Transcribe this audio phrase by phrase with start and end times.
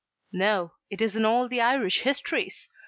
[0.33, 2.67] No; it is in all the Irish histories.